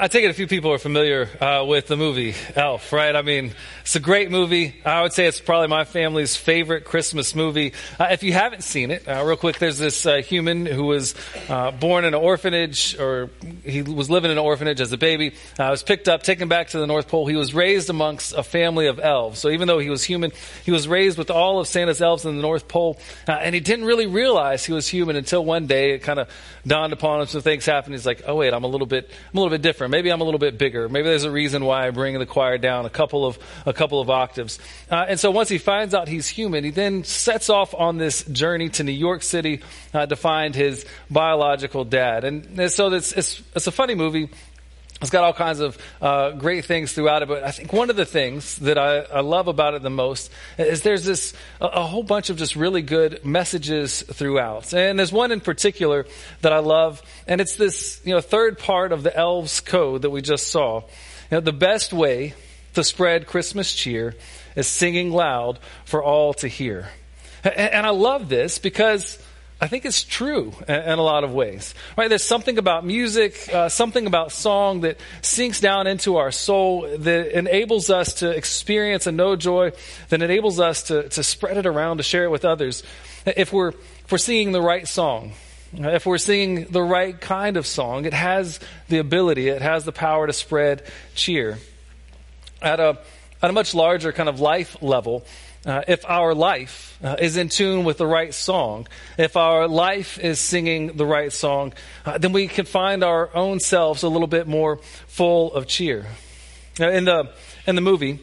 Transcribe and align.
I 0.00 0.06
take 0.06 0.24
it 0.24 0.30
a 0.30 0.34
few 0.34 0.46
people 0.46 0.72
are 0.72 0.78
familiar 0.78 1.28
uh, 1.40 1.64
with 1.66 1.88
the 1.88 1.96
movie 1.96 2.36
Elf, 2.54 2.92
right? 2.92 3.16
I 3.16 3.22
mean, 3.22 3.52
it's 3.88 3.96
a 3.96 4.00
great 4.00 4.30
movie. 4.30 4.74
I 4.84 5.00
would 5.00 5.14
say 5.14 5.24
it's 5.24 5.40
probably 5.40 5.68
my 5.68 5.84
family's 5.84 6.36
favorite 6.36 6.84
Christmas 6.84 7.34
movie. 7.34 7.72
Uh, 7.98 8.08
if 8.10 8.22
you 8.22 8.34
haven't 8.34 8.62
seen 8.62 8.90
it, 8.90 9.08
uh, 9.08 9.24
real 9.24 9.38
quick, 9.38 9.58
there's 9.58 9.78
this 9.78 10.04
uh, 10.04 10.16
human 10.16 10.66
who 10.66 10.84
was 10.84 11.14
uh, 11.48 11.70
born 11.70 12.04
in 12.04 12.08
an 12.12 12.20
orphanage, 12.20 13.00
or 13.00 13.30
he 13.64 13.80
was 13.80 14.10
living 14.10 14.30
in 14.30 14.36
an 14.36 14.44
orphanage 14.44 14.82
as 14.82 14.92
a 14.92 14.98
baby. 14.98 15.30
Uh, 15.58 15.68
was 15.70 15.82
picked 15.82 16.06
up, 16.06 16.22
taken 16.22 16.48
back 16.48 16.68
to 16.68 16.78
the 16.78 16.86
North 16.86 17.08
Pole. 17.08 17.26
He 17.26 17.34
was 17.34 17.54
raised 17.54 17.88
amongst 17.88 18.34
a 18.34 18.42
family 18.42 18.88
of 18.88 19.00
elves. 19.00 19.40
So 19.40 19.48
even 19.48 19.66
though 19.68 19.78
he 19.78 19.88
was 19.88 20.04
human, 20.04 20.32
he 20.66 20.70
was 20.70 20.86
raised 20.86 21.16
with 21.16 21.30
all 21.30 21.58
of 21.58 21.66
Santa's 21.66 22.02
elves 22.02 22.26
in 22.26 22.36
the 22.36 22.42
North 22.42 22.68
Pole, 22.68 23.00
and 23.26 23.54
he 23.54 23.60
didn't 23.62 23.86
really 23.86 24.06
realize 24.06 24.66
he 24.66 24.74
was 24.74 24.86
human 24.86 25.16
until 25.16 25.42
one 25.42 25.66
day 25.66 25.92
it 25.92 26.00
kind 26.00 26.18
of 26.18 26.28
dawned 26.66 26.92
upon 26.92 27.22
him. 27.22 27.26
Some 27.26 27.40
things 27.40 27.64
happened. 27.64 27.94
He's 27.94 28.04
like, 28.04 28.24
"Oh 28.26 28.34
wait, 28.34 28.52
I'm 28.52 28.64
a 28.64 28.68
little 28.68 28.86
bit, 28.86 29.08
I'm 29.32 29.38
a 29.38 29.40
little 29.40 29.56
bit 29.56 29.62
different. 29.62 29.92
Maybe 29.92 30.10
I'm 30.10 30.20
a 30.20 30.24
little 30.24 30.38
bit 30.38 30.58
bigger. 30.58 30.90
Maybe 30.90 31.08
there's 31.08 31.24
a 31.24 31.30
reason 31.30 31.64
why 31.64 31.86
I 31.86 31.90
bring 31.90 32.18
the 32.18 32.26
choir 32.26 32.58
down 32.58 32.84
a 32.84 32.90
couple 32.90 33.24
of 33.24 33.38
a 33.64 33.77
couple 33.78 34.00
of 34.00 34.10
octaves. 34.10 34.58
Uh, 34.90 35.06
and 35.08 35.18
so 35.18 35.30
once 35.30 35.48
he 35.48 35.56
finds 35.56 35.94
out 35.94 36.08
he's 36.08 36.28
human, 36.28 36.64
he 36.64 36.70
then 36.70 37.04
sets 37.04 37.48
off 37.48 37.74
on 37.74 37.96
this 37.96 38.24
journey 38.24 38.68
to 38.70 38.84
New 38.84 38.92
York 38.92 39.22
City 39.22 39.62
uh, 39.94 40.04
to 40.04 40.16
find 40.16 40.54
his 40.54 40.84
biological 41.10 41.84
dad. 41.84 42.24
And, 42.24 42.58
and 42.58 42.70
so 42.70 42.92
it's, 42.92 43.12
it's 43.12 43.42
it's 43.54 43.66
a 43.66 43.72
funny 43.72 43.94
movie. 43.94 44.28
It's 45.00 45.10
got 45.10 45.22
all 45.22 45.32
kinds 45.32 45.60
of 45.60 45.78
uh, 46.02 46.32
great 46.32 46.64
things 46.64 46.92
throughout 46.92 47.22
it, 47.22 47.28
but 47.28 47.44
I 47.44 47.52
think 47.52 47.72
one 47.72 47.88
of 47.88 47.94
the 47.94 48.04
things 48.04 48.56
that 48.56 48.78
I, 48.78 48.98
I 48.98 49.20
love 49.20 49.46
about 49.46 49.74
it 49.74 49.82
the 49.82 49.90
most 49.90 50.32
is 50.58 50.82
there's 50.82 51.04
this 51.04 51.34
a, 51.60 51.66
a, 51.66 51.82
whole 51.86 52.02
bunch 52.02 52.30
of 52.30 52.36
just 52.36 52.56
really 52.56 52.82
good 52.82 53.24
messages 53.24 54.02
throughout, 54.02 54.74
and 54.74 54.98
there's 54.98 55.12
one 55.12 55.30
in 55.30 55.40
particular 55.40 56.04
that 56.40 56.52
I 56.52 56.58
love, 56.58 57.00
and 57.28 57.40
it's 57.40 57.54
this 57.54 58.00
you 58.04 58.12
know 58.12 58.20
third 58.20 58.58
part 58.58 58.90
of 58.90 59.04
the 59.04 59.16
elves 59.16 59.60
code 59.60 60.02
that 60.02 60.10
we 60.10 60.20
just 60.20 60.48
saw. 60.48 60.80
You 61.30 61.36
know, 61.36 61.40
the 61.40 61.52
best 61.52 61.92
way 61.92 62.34
to 62.74 62.84
spread 62.84 63.26
Christmas 63.26 63.74
cheer 63.74 64.14
is 64.56 64.66
singing 64.66 65.10
loud 65.10 65.58
for 65.84 66.02
all 66.02 66.34
to 66.34 66.48
hear, 66.48 66.88
and, 67.44 67.86
I 67.86 67.90
love 67.90 68.28
this 68.28 68.58
because 68.58 69.22
I 69.60 69.66
think 69.66 69.84
it's 69.84 70.04
true 70.04 70.52
in 70.68 70.98
a 70.98 71.02
lot 71.02 71.24
of 71.24 71.32
ways. 71.32 71.74
Right? 71.96 72.08
There's 72.08 72.22
something 72.22 72.58
about 72.58 72.86
music, 72.86 73.52
uh, 73.52 73.68
something 73.68 74.06
about 74.06 74.30
song 74.30 74.82
that 74.82 74.98
sinks 75.20 75.60
down 75.60 75.88
into 75.88 76.16
our 76.16 76.30
soul 76.30 76.82
that 76.98 77.36
enables 77.36 77.90
us 77.90 78.14
to 78.14 78.30
experience 78.30 79.08
and 79.08 79.16
know 79.16 79.34
joy, 79.34 79.72
that 80.10 80.22
enables 80.22 80.60
us 80.60 80.84
to, 80.84 81.08
to 81.08 81.24
spread 81.24 81.56
it 81.56 81.66
around, 81.66 81.96
to 81.96 82.04
share 82.04 82.24
it 82.24 82.30
with 82.30 82.44
others. 82.44 82.84
If 83.26 83.52
we're, 83.52 83.70
if 83.70 84.12
we're 84.12 84.18
singing 84.18 84.52
the 84.52 84.62
right 84.62 84.86
song, 84.86 85.32
if 85.72 86.06
we're 86.06 86.18
singing 86.18 86.66
the 86.70 86.82
right 86.82 87.20
kind 87.20 87.56
of 87.56 87.66
song, 87.66 88.04
it 88.04 88.14
has 88.14 88.60
the 88.88 88.98
ability, 88.98 89.48
it 89.48 89.60
has 89.60 89.84
the 89.84 89.92
power 89.92 90.26
to 90.26 90.32
spread 90.32 90.84
cheer. 91.16 91.58
At 92.60 92.80
a, 92.80 92.98
at 93.42 93.50
a 93.50 93.52
much 93.52 93.74
larger 93.74 94.12
kind 94.12 94.28
of 94.28 94.40
life 94.40 94.82
level, 94.82 95.24
uh, 95.66 95.82
if 95.86 96.04
our 96.06 96.34
life 96.34 96.98
uh, 97.02 97.16
is 97.18 97.36
in 97.36 97.48
tune 97.48 97.84
with 97.84 97.98
the 97.98 98.06
right 98.06 98.32
song, 98.32 98.86
if 99.16 99.36
our 99.36 99.68
life 99.68 100.18
is 100.18 100.40
singing 100.40 100.96
the 100.96 101.06
right 101.06 101.32
song, 101.32 101.72
uh, 102.06 102.18
then 102.18 102.32
we 102.32 102.48
can 102.48 102.64
find 102.64 103.04
our 103.04 103.34
own 103.34 103.60
selves 103.60 104.02
a 104.02 104.08
little 104.08 104.28
bit 104.28 104.46
more 104.46 104.78
full 105.06 105.52
of 105.52 105.66
cheer. 105.66 106.06
Now, 106.78 106.90
in 106.90 107.04
the 107.04 107.32
in 107.66 107.74
the 107.74 107.80
movie, 107.80 108.20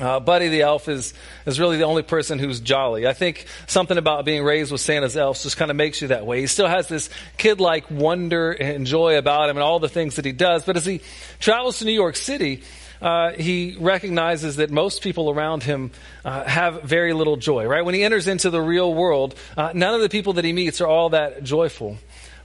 uh, 0.00 0.18
Buddy 0.18 0.48
the 0.48 0.62
elf 0.62 0.88
is 0.88 1.14
is 1.46 1.60
really 1.60 1.76
the 1.76 1.84
only 1.84 2.02
person 2.02 2.38
who's 2.38 2.58
jolly. 2.60 3.06
I 3.06 3.12
think 3.12 3.46
something 3.66 3.96
about 3.96 4.24
being 4.24 4.42
raised 4.42 4.72
with 4.72 4.80
Santa's 4.80 5.16
elves 5.16 5.42
just 5.44 5.56
kind 5.56 5.70
of 5.70 5.76
makes 5.76 6.02
you 6.02 6.08
that 6.08 6.26
way. 6.26 6.40
He 6.40 6.46
still 6.46 6.68
has 6.68 6.88
this 6.88 7.10
kid 7.38 7.60
like 7.60 7.90
wonder 7.90 8.50
and 8.50 8.86
joy 8.86 9.18
about 9.18 9.50
him 9.50 9.56
and 9.56 9.62
all 9.62 9.78
the 9.78 9.88
things 9.88 10.16
that 10.16 10.24
he 10.24 10.32
does. 10.32 10.64
But 10.64 10.76
as 10.76 10.84
he 10.84 11.00
travels 11.38 11.78
to 11.78 11.84
New 11.84 11.92
York 11.92 12.16
City, 12.16 12.62
uh, 13.00 13.32
he 13.32 13.76
recognizes 13.78 14.56
that 14.56 14.70
most 14.70 15.02
people 15.02 15.30
around 15.30 15.62
him 15.62 15.90
uh, 16.24 16.44
have 16.44 16.82
very 16.82 17.12
little 17.12 17.36
joy, 17.36 17.66
right? 17.66 17.84
When 17.84 17.94
he 17.94 18.02
enters 18.02 18.28
into 18.28 18.50
the 18.50 18.60
real 18.60 18.92
world, 18.92 19.34
uh, 19.56 19.72
none 19.74 19.94
of 19.94 20.00
the 20.00 20.08
people 20.08 20.34
that 20.34 20.44
he 20.44 20.52
meets 20.52 20.80
are 20.80 20.86
all 20.86 21.10
that 21.10 21.42
joyful. 21.42 21.96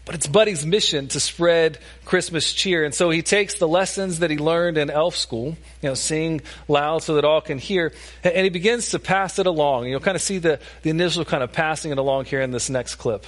But 0.05 0.13
it's 0.13 0.27
Buddy's 0.27 0.63
mission 0.63 1.07
to 1.09 1.19
spread 1.19 1.79
Christmas 2.05 2.53
cheer. 2.53 2.85
And 2.85 2.93
so 2.93 3.09
he 3.09 3.23
takes 3.23 3.55
the 3.55 3.67
lessons 3.67 4.19
that 4.19 4.29
he 4.29 4.37
learned 4.37 4.77
in 4.77 4.91
elf 4.91 5.15
school, 5.15 5.57
you 5.81 5.89
know, 5.89 5.95
sing 5.95 6.41
loud 6.67 7.01
so 7.01 7.15
that 7.15 7.25
all 7.25 7.41
can 7.41 7.57
hear, 7.57 7.91
and 8.23 8.43
he 8.43 8.49
begins 8.49 8.91
to 8.91 8.99
pass 8.99 9.39
it 9.39 9.47
along. 9.47 9.87
You'll 9.87 9.99
kind 9.99 10.15
of 10.15 10.21
see 10.21 10.37
the, 10.37 10.59
the 10.83 10.91
initial 10.91 11.25
kind 11.25 11.41
of 11.41 11.51
passing 11.51 11.91
it 11.91 11.97
along 11.97 12.25
here 12.25 12.41
in 12.41 12.51
this 12.51 12.69
next 12.69 12.95
clip. 12.95 13.25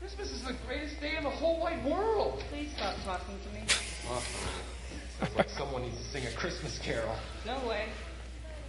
Christmas 0.00 0.32
is 0.32 0.42
the 0.42 0.54
greatest 0.66 1.00
day 1.00 1.16
in 1.16 1.22
the 1.22 1.30
whole 1.30 1.60
wide 1.60 1.84
world. 1.84 2.42
Please 2.50 2.70
stop 2.76 2.96
talking 3.04 3.36
to 3.38 3.54
me. 3.54 3.62
sounds 5.20 5.27
like 5.38 5.48
someone 5.50 5.82
needs 5.82 5.96
to 5.96 6.04
sing 6.04 6.26
a 6.26 6.30
Christmas 6.36 6.78
carol. 6.78 7.14
No 7.46 7.56
way. 7.68 7.84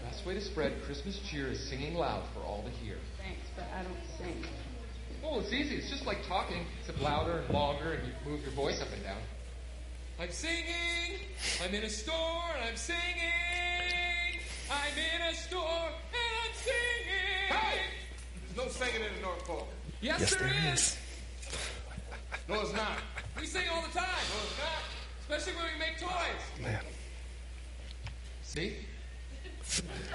The 0.01 0.05
best 0.07 0.25
way 0.25 0.35
to 0.35 0.41
spread 0.41 0.81
Christmas 0.83 1.19
cheer 1.19 1.47
is 1.47 1.59
singing 1.67 1.95
loud 1.95 2.21
for 2.33 2.41
all 2.41 2.63
to 2.63 2.69
hear. 2.85 2.95
Thanks, 3.17 3.47
but 3.55 3.65
I 3.75 3.81
don't 3.83 3.97
sing. 4.17 4.43
Oh, 5.23 5.39
it's 5.39 5.51
easy. 5.51 5.75
It's 5.75 5.89
just 5.89 6.05
like 6.05 6.25
talking, 6.27 6.65
except 6.79 7.01
louder 7.01 7.39
and 7.39 7.49
longer, 7.53 7.93
and 7.93 8.07
you 8.07 8.13
move 8.31 8.41
your 8.41 8.51
voice 8.51 8.81
up 8.81 8.87
and 8.93 9.03
down. 9.03 9.17
I'm 10.19 10.31
singing. 10.31 11.19
I'm 11.63 11.73
in 11.73 11.83
a 11.83 11.89
store 11.89 12.43
and 12.55 12.69
I'm 12.69 12.75
singing. 12.75 12.99
I'm 14.69 14.97
in 14.97 15.21
a 15.29 15.33
store 15.33 15.87
and 15.87 16.31
I'm 16.45 16.53
singing. 16.53 17.49
Hey! 17.49 17.79
There's 18.55 18.65
no 18.65 18.71
singing 18.71 19.01
in 19.07 19.15
the 19.15 19.21
North 19.21 19.43
Pole. 19.45 19.67
Yes, 20.01 20.19
Yes, 20.21 20.35
there 20.35 20.47
there 20.49 20.73
is. 20.73 20.79
is. 20.79 20.97
No, 22.47 22.61
it's 22.61 22.73
not. 22.73 22.97
We 23.39 23.45
sing 23.45 23.63
all 23.73 23.81
the 23.81 23.97
time. 23.97 24.05
No, 24.07 24.43
it's 24.43 24.59
not. 24.59 24.98
Especially 25.29 25.61
when 25.61 25.71
we 25.73 25.79
make 25.79 25.99
toys. 25.99 26.63
Man. 26.63 26.79
See? 28.41 28.73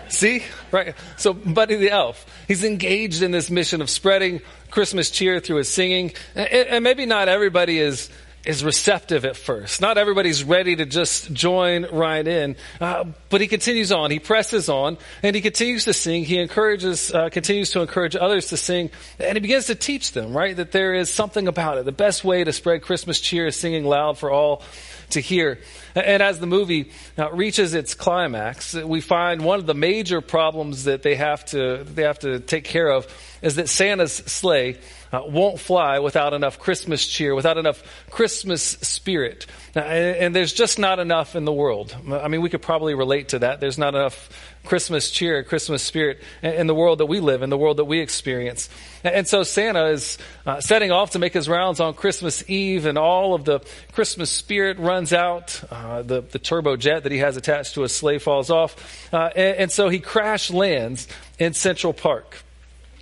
See? 0.09 0.43
Right. 0.73 0.95
So 1.17 1.33
Buddy 1.33 1.77
the 1.77 1.91
Elf, 1.91 2.27
he's 2.49 2.65
engaged 2.65 3.23
in 3.23 3.31
this 3.31 3.49
mission 3.49 3.81
of 3.81 3.89
spreading 3.89 4.41
Christmas 4.71 5.11
cheer 5.11 5.39
through 5.39 5.57
his 5.57 5.69
singing. 5.69 6.13
And, 6.35 6.49
and 6.49 6.85
maybe 6.85 7.07
not 7.07 7.29
everybody 7.29 7.79
is 7.79 8.11
is 8.45 8.63
receptive 8.63 9.25
at 9.25 9.37
first. 9.37 9.81
Not 9.81 9.97
everybody's 9.97 10.45
ready 10.45 10.77
to 10.77 10.85
just 10.85 11.33
join 11.33 11.87
right 11.91 12.27
in. 12.27 12.57
Uh, 12.81 13.05
but 13.31 13.41
he 13.41 13.47
continues 13.47 13.91
on. 13.91 14.11
He 14.11 14.19
presses 14.19 14.69
on 14.69 14.99
and 15.23 15.35
he 15.35 15.41
continues 15.41 15.85
to 15.85 15.95
sing. 15.95 16.25
He 16.25 16.39
encourages, 16.39 17.13
uh, 17.13 17.31
continues 17.31 17.71
to 17.71 17.81
encourage 17.81 18.17
others 18.17 18.49
to 18.49 18.57
sing 18.57 18.91
and 19.19 19.37
he 19.37 19.41
begins 19.41 19.67
to 19.67 19.75
teach 19.75 20.13
them, 20.13 20.37
right? 20.37 20.55
That 20.55 20.73
there 20.73 20.95
is 20.95 21.11
something 21.11 21.49
about 21.49 21.79
it. 21.79 21.85
The 21.85 21.93
best 21.93 22.25
way 22.25 22.45
to 22.45 22.53
spread 22.53 22.83
Christmas 22.83 23.21
cheer 23.21 23.47
is 23.47 23.57
singing 23.57 23.85
loud 23.85 24.19
for 24.19 24.31
all 24.31 24.63
to 25.11 25.21
hear. 25.21 25.59
And 25.95 26.23
as 26.23 26.41
the 26.41 26.47
movie 26.47 26.91
uh, 27.19 27.31
reaches 27.33 27.75
its 27.75 27.95
climax, 27.95 28.75
we 28.75 29.01
find 29.01 29.45
one 29.45 29.59
of 29.59 29.67
the 29.67 29.75
major 29.75 30.21
problems 30.21 30.85
that 30.85 31.03
they 31.03 31.15
have 31.15 31.45
to, 31.47 31.85
they 31.85 32.03
have 32.03 32.19
to 32.21 32.41
take 32.41 32.65
care 32.65 32.91
of 32.91 33.07
is 33.43 33.57
that 33.57 33.69
Santa's 33.69 34.13
sleigh 34.13 34.79
uh, 35.13 35.23
won't 35.27 35.61
fly 35.61 35.99
without 36.01 36.33
enough 36.33 36.59
Christmas 36.59 37.07
cheer, 37.07 37.35
without 37.35 37.59
enough 37.59 37.83
Christmas 38.11 38.63
spirit. 38.63 39.47
Uh, 39.77 39.81
and, 39.81 40.17
and 40.17 40.37
there's 40.37 40.53
just 40.53 40.79
not 40.79 40.99
enough 40.99 41.37
in 41.37 41.45
the 41.45 41.53
world. 41.53 41.95
I 42.11 42.29
mean, 42.29 42.43
we 42.43 42.51
could 42.51 42.63
probably 42.63 42.95
relate 42.95 43.29
to 43.29 43.41
that. 43.41 43.61
There's 43.61 43.79
not 43.79 43.95
enough 43.95 44.31
Christmas 44.65 45.11
cheer, 45.11 45.43
Christmas 45.45 45.83
spirit 45.83 46.23
in, 46.43 46.67
the 46.67 46.75
world 46.75 46.99
that 46.99 47.07
we 47.07 47.21
live, 47.21 47.43
in 47.43 47.51
the 47.51 47.59
world 47.59 47.77
that 47.77 47.85
we 47.85 48.01
experience. 48.01 48.69
And, 49.03 49.15
and 49.15 49.29
so 49.29 49.43
Santa 49.43 49.87
is 49.87 50.19
uh, 50.47 50.61
setting 50.61 50.91
off 50.91 51.11
to 51.13 51.19
make 51.19 51.35
his 51.35 51.49
rounds 51.49 51.81
on 51.81 51.95
Christmas 51.95 52.49
Eve, 52.49 52.87
and 52.87 52.99
all 52.99 53.35
of 53.35 53.45
the 53.45 53.61
Christmas 53.93 54.31
spirit 54.31 54.79
runs 54.79 55.13
out. 55.13 55.63
Uh, 55.71 56.03
the, 56.03 56.23
the 56.23 56.39
turbojet 56.39 57.03
that 57.03 57.13
he 57.13 57.19
has 57.19 57.37
attached 57.37 57.75
to 57.75 57.83
his 57.83 57.95
sleigh 57.95 58.19
falls 58.19 58.51
off. 58.51 59.13
Uh, 59.13 59.31
and, 59.37 59.57
and 59.57 59.73
so 59.73 59.89
he 59.89 60.01
crash 60.01 60.51
lands 60.51 61.07
in 61.39 61.53
Central 61.53 61.93
Park. 61.93 62.43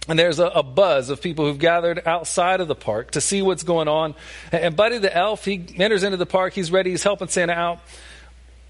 And 0.08 0.18
there's 0.18 0.40
a, 0.40 0.46
a, 0.46 0.62
buzz 0.64 1.10
of 1.10 1.22
people 1.22 1.44
who've 1.44 1.58
gathered 1.58 2.02
outside 2.06 2.60
of 2.60 2.66
the 2.66 2.74
park 2.74 3.12
to 3.12 3.20
see 3.20 3.40
what's 3.40 3.62
going 3.62 3.86
on. 3.86 4.16
And 4.50 4.74
Buddy 4.74 4.98
the 4.98 5.16
elf, 5.16 5.44
he 5.44 5.64
enters 5.76 6.02
into 6.02 6.16
the 6.16 6.26
park. 6.26 6.54
He's 6.54 6.72
ready. 6.72 6.90
He's 6.90 7.04
helping 7.04 7.28
Santa 7.28 7.52
out. 7.52 7.78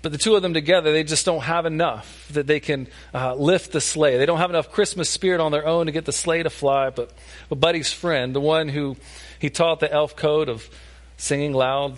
But 0.03 0.11
the 0.11 0.19
two 0.19 0.35
of 0.35 0.43
them 0.43 0.53
together, 0.53 0.93
they 0.93 1.05
just 1.05 1.25
don't 1.25 1.43
have 1.43 1.65
enough 1.65 2.29
that 2.33 2.49
they 2.49 2.59
can 2.59 2.89
uh, 3.15 3.35
lift 3.35 3.71
the 3.71 3.81
sleigh. 3.81 4.19
They 4.19 4.27
don't 4.27 4.39
have 4.39 4.51
enough 4.51 4.73
Christmas 4.73 5.09
spirit 5.09 5.41
on 5.41 5.53
their 5.53 5.65
own 5.65 5.87
to 5.87 5.93
get 5.93 6.05
the 6.05 6.13
sleigh 6.13 6.43
to 6.43 6.51
fly. 6.51 6.91
But, 6.91 7.13
but 7.49 7.61
Buddy's 7.61 7.93
friend, 7.93 8.35
the 8.35 8.41
one 8.41 8.69
who 8.69 8.97
he 9.39 9.49
taught 9.49 9.79
the 9.79 9.91
elf 9.91 10.17
code 10.17 10.49
of 10.49 10.69
singing 11.17 11.53
loud 11.53 11.97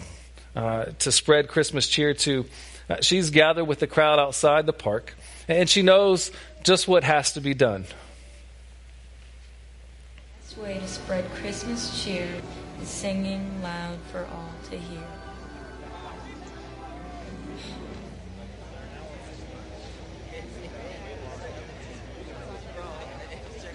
uh, 0.55 0.85
to 0.99 1.11
spread 1.11 1.49
Christmas 1.49 1.89
cheer 1.89 2.13
to, 2.13 2.45
uh, 2.91 3.01
she's 3.01 3.31
gathered 3.31 3.65
with 3.65 3.79
the 3.79 3.87
crowd 3.87 4.19
outside 4.19 4.67
the 4.67 4.75
park. 4.75 5.15
And 5.49 5.69
she 5.69 5.81
knows 5.81 6.31
just 6.63 6.87
what 6.87 7.05
has 7.05 7.33
to 7.33 7.41
be 7.41 7.55
done. 7.55 7.87
best 10.41 10.59
way 10.59 10.79
to 10.79 10.89
spread 10.89 11.25
Christmas 11.35 12.05
cheer 12.05 12.29
is 12.83 12.89
singing 12.89 13.63
loud 13.63 13.99
for 14.13 14.27
all 14.27 14.53
to 14.71 14.77
hear. 14.77 15.01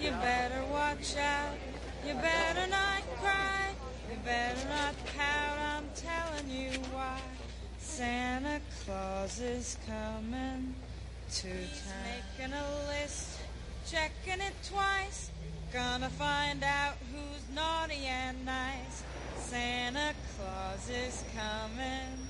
You 0.00 0.10
better 0.12 0.64
watch 0.90 1.16
out. 1.16 1.54
You 2.06 2.14
better 2.14 2.66
not 2.68 3.02
cry. 3.20 3.70
You 4.10 4.16
better 4.24 4.68
not 4.68 4.94
pout. 5.16 5.58
I'm 5.58 5.84
telling 5.94 6.50
you 6.50 6.70
why. 6.92 7.20
Santa 7.78 8.60
Claus 8.84 9.40
is 9.40 9.76
coming 9.86 10.74
to 11.32 11.48
town. 11.48 12.38
Making 12.38 12.54
a 12.54 12.66
list, 12.88 13.38
checking 13.86 14.40
it 14.40 14.54
twice. 14.68 15.30
Gonna 15.72 16.10
find 16.10 16.64
out 16.64 16.94
who's 17.12 17.54
naughty 17.54 18.06
and 18.06 18.44
nice. 18.44 19.04
Santa 19.38 20.12
Claus 20.36 20.90
is 20.90 21.22
coming 21.36 22.29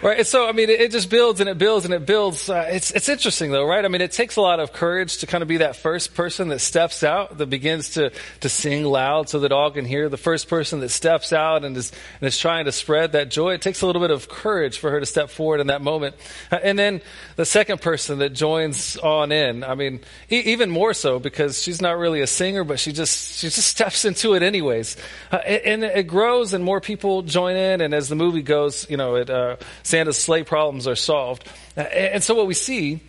Right. 0.00 0.24
So, 0.24 0.48
I 0.48 0.52
mean, 0.52 0.70
it, 0.70 0.80
it 0.80 0.92
just 0.92 1.10
builds 1.10 1.40
and 1.40 1.50
it 1.50 1.58
builds 1.58 1.84
and 1.84 1.92
it 1.92 2.06
builds. 2.06 2.48
Uh, 2.48 2.68
it's, 2.70 2.92
it's 2.92 3.08
interesting 3.08 3.50
though, 3.50 3.66
right? 3.66 3.84
I 3.84 3.88
mean, 3.88 4.00
it 4.00 4.12
takes 4.12 4.36
a 4.36 4.40
lot 4.40 4.60
of 4.60 4.72
courage 4.72 5.18
to 5.18 5.26
kind 5.26 5.42
of 5.42 5.48
be 5.48 5.56
that 5.56 5.74
first 5.74 6.14
person 6.14 6.48
that 6.50 6.60
steps 6.60 7.02
out, 7.02 7.38
that 7.38 7.46
begins 7.46 7.90
to, 7.94 8.12
to 8.40 8.48
sing 8.48 8.84
loud 8.84 9.28
so 9.28 9.40
that 9.40 9.50
all 9.50 9.72
can 9.72 9.84
hear. 9.84 10.08
The 10.08 10.16
first 10.16 10.48
person 10.48 10.78
that 10.80 10.90
steps 10.90 11.32
out 11.32 11.64
and 11.64 11.76
is, 11.76 11.90
and 12.20 12.28
is 12.28 12.38
trying 12.38 12.66
to 12.66 12.72
spread 12.72 13.10
that 13.12 13.28
joy. 13.28 13.54
It 13.54 13.60
takes 13.60 13.82
a 13.82 13.86
little 13.86 14.00
bit 14.00 14.12
of 14.12 14.28
courage 14.28 14.78
for 14.78 14.92
her 14.92 15.00
to 15.00 15.06
step 15.06 15.30
forward 15.30 15.58
in 15.58 15.66
that 15.66 15.82
moment. 15.82 16.14
Uh, 16.52 16.60
and 16.62 16.78
then 16.78 17.00
the 17.34 17.44
second 17.44 17.80
person 17.80 18.20
that 18.20 18.34
joins 18.34 18.96
on 18.98 19.32
in. 19.32 19.64
I 19.64 19.74
mean, 19.74 19.98
e- 20.30 20.42
even 20.52 20.70
more 20.70 20.94
so 20.94 21.18
because 21.18 21.60
she's 21.60 21.82
not 21.82 21.98
really 21.98 22.20
a 22.20 22.28
singer, 22.28 22.62
but 22.62 22.78
she 22.78 22.92
just, 22.92 23.40
she 23.40 23.48
just 23.48 23.66
steps 23.66 24.04
into 24.04 24.34
it 24.34 24.44
anyways. 24.44 24.96
Uh, 25.32 25.38
and, 25.38 25.82
and 25.82 25.98
it 25.98 26.06
grows 26.06 26.52
and 26.52 26.62
more 26.62 26.80
people 26.80 27.22
join 27.22 27.56
in. 27.56 27.80
And 27.80 27.92
as 27.92 28.08
the 28.08 28.14
movie 28.14 28.42
goes, 28.42 28.88
you 28.88 28.96
know, 28.96 29.16
it, 29.16 29.28
uh, 29.28 29.56
Santa's 29.88 30.18
sleigh 30.18 30.44
problems 30.44 30.86
are 30.86 30.96
solved. 30.96 31.48
Uh, 31.76 31.80
And 31.80 32.22
so 32.22 32.34
what 32.34 32.46
we 32.46 32.54
see 32.54 33.00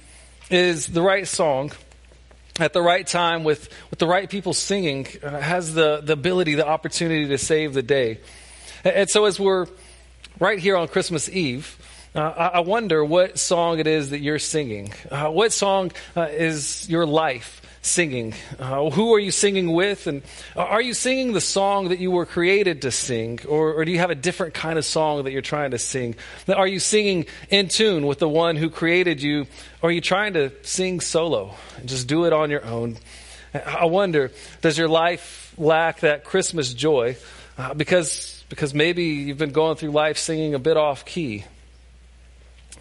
is 0.50 0.88
the 0.88 1.02
right 1.02 1.28
song 1.28 1.72
at 2.60 2.72
the 2.74 2.82
right 2.82 3.06
time 3.06 3.44
with, 3.44 3.70
with 3.90 4.00
the 4.00 4.08
right 4.08 4.30
people 4.30 4.54
singing 4.54 5.08
uh, 5.24 5.40
has 5.42 5.74
the, 5.74 6.02
the 6.04 6.14
ability, 6.14 6.56
the 6.56 6.68
opportunity 6.68 7.28
to 7.28 7.38
save 7.38 7.74
the 7.74 7.84
day. 7.84 8.20
And- 8.84 9.10
so 9.10 9.26
as 9.26 9.40
we're 9.40 9.68
right 10.40 10.60
here 10.60 10.78
on 10.78 10.88
Christmas 10.88 11.28
Eve, 11.30 11.76
uh, 12.16 12.20
I 12.22 12.48
I 12.48 12.60
wonder 12.62 13.04
what 13.06 13.38
song 13.38 13.80
it 13.80 13.86
is 13.88 14.10
that 14.10 14.20
you're 14.20 14.40
singing. 14.40 14.94
Uh, 15.12 15.28
what 15.30 15.52
song 15.54 15.92
uh, 16.16 16.28
is 16.32 16.90
your 16.90 17.06
life 17.06 17.59
singing? 17.90 18.34
Uh, 18.58 18.90
who 18.90 19.14
are 19.14 19.20
you 19.20 19.32
singing 19.32 19.72
with? 19.72 20.08
And 20.08 20.22
are 20.56 20.82
you 20.82 20.94
singing 20.94 21.34
the 21.34 21.42
song 21.42 21.90
that 21.90 22.00
you 22.00 22.12
were 22.12 22.26
created 22.26 22.84
to 22.84 22.92
sing? 22.92 23.40
Or, 23.48 23.74
or 23.74 23.86
do 23.86 23.92
you 23.92 24.00
have 24.00 24.12
a 24.12 24.16
different 24.16 24.54
kind 24.54 24.78
of 24.78 24.86
song 24.86 25.24
that 25.24 25.32
you're 25.32 25.42
trying 25.42 25.72
to 25.72 25.80
sing? 25.80 26.16
Are 26.48 26.68
you 26.68 26.80
singing 26.80 27.26
in 27.50 27.68
tune 27.68 28.06
with 28.06 28.20
the 28.20 28.30
one 28.30 28.56
who 28.56 28.70
created 28.70 29.22
you? 29.22 29.48
Or 29.82 29.90
are 29.90 29.92
you 29.92 30.02
trying 30.02 30.34
to 30.34 30.52
sing 30.62 31.02
solo 31.02 31.56
and 31.78 31.90
just 31.90 32.08
do 32.08 32.26
it 32.26 32.34
on 32.34 32.50
your 32.50 32.66
own? 32.66 32.98
I 33.54 33.86
wonder, 33.86 34.32
does 34.62 34.78
your 34.78 34.88
life 34.88 35.54
lack 35.58 36.02
that 36.02 36.24
Christmas 36.24 36.74
joy? 36.74 37.18
Uh, 37.58 37.74
because, 37.74 38.44
because 38.50 38.74
maybe 38.74 39.04
you've 39.04 39.38
been 39.38 39.52
going 39.52 39.76
through 39.76 39.92
life 39.92 40.18
singing 40.18 40.54
a 40.54 40.60
bit 40.60 40.78
off 40.78 41.04
key. 41.04 41.46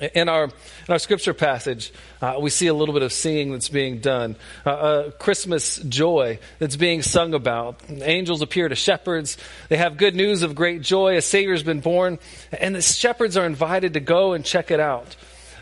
In 0.00 0.28
our, 0.28 0.44
in 0.44 0.52
our 0.88 0.98
scripture 0.98 1.34
passage, 1.34 1.92
uh, 2.22 2.36
we 2.40 2.50
see 2.50 2.68
a 2.68 2.74
little 2.74 2.92
bit 2.92 3.02
of 3.02 3.12
singing 3.12 3.52
that's 3.52 3.68
being 3.68 3.98
done. 3.98 4.36
Uh, 4.64 5.10
Christmas 5.18 5.78
joy 5.78 6.38
that's 6.60 6.76
being 6.76 7.02
sung 7.02 7.34
about. 7.34 7.80
Angels 7.90 8.40
appear 8.40 8.68
to 8.68 8.76
shepherds. 8.76 9.36
They 9.68 9.76
have 9.76 9.96
good 9.96 10.14
news 10.14 10.42
of 10.42 10.54
great 10.54 10.82
joy. 10.82 11.16
A 11.16 11.20
Savior's 11.22 11.64
been 11.64 11.80
born. 11.80 12.20
And 12.52 12.76
the 12.76 12.82
shepherds 12.82 13.36
are 13.36 13.44
invited 13.44 13.94
to 13.94 14.00
go 14.00 14.34
and 14.34 14.44
check 14.44 14.70
it 14.70 14.78
out. 14.78 15.16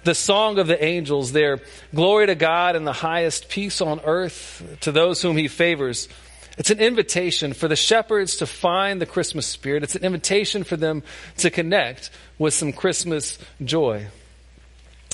The 0.05 0.15
song 0.15 0.59
of 0.59 0.67
the 0.67 0.83
angels 0.85 1.33
there 1.33 1.61
glory 1.95 2.27
to 2.27 2.35
God 2.35 2.77
in 2.77 2.85
the 2.85 2.93
highest, 2.93 3.49
peace 3.49 3.81
on 3.81 4.01
earth 4.05 4.79
to 4.83 4.93
those 4.93 5.23
whom 5.23 5.37
He 5.37 5.49
favors. 5.49 6.09
It's 6.59 6.71
an 6.71 6.79
invitation 6.79 7.53
for 7.53 7.69
the 7.69 7.77
shepherds 7.77 8.37
to 8.37 8.47
find 8.47 9.01
the 9.01 9.07
Christmas 9.07 9.47
spirit. 9.47 9.83
It's 9.83 9.97
an 9.97 10.05
invitation 10.05 10.65
for 10.65 10.77
them 10.77 11.03
to 11.39 11.51
connect 11.51 12.11
with 12.39 12.55
some 12.55 12.73
Christmas 12.73 13.39
joy. 13.65 14.07